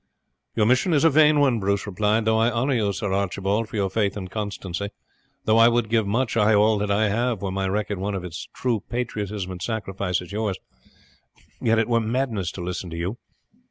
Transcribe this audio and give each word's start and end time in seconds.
"Your 0.55 0.65
mission 0.65 0.93
is 0.93 1.03
a 1.03 1.11
vain 1.11 1.39
one," 1.39 1.59
Bruce 1.59 1.85
replied. 1.85 2.25
"Though 2.25 2.39
I 2.39 2.49
honour 2.51 2.73
you, 2.73 2.91
Sir 2.91 3.13
Archibald, 3.13 3.69
for 3.69 3.75
your 3.75 3.91
faith 3.91 4.17
and 4.17 4.31
constancy; 4.31 4.89
though 5.45 5.59
I 5.59 5.67
would 5.67 5.89
give 5.91 6.07
much, 6.07 6.35
ay 6.35 6.55
all 6.55 6.79
that 6.79 6.89
I 6.89 7.09
have, 7.09 7.43
were 7.43 7.51
my 7.51 7.67
record 7.67 7.99
one 7.99 8.15
of 8.15 8.25
as 8.25 8.47
true 8.55 8.79
patriotism 8.89 9.51
and 9.51 9.61
sacrifice 9.61 10.19
as 10.19 10.31
yours, 10.31 10.57
yet 11.61 11.77
it 11.77 11.87
were 11.87 12.01
madness 12.01 12.51
to 12.53 12.61
listen 12.63 12.89
to 12.89 12.97
you. 12.97 13.17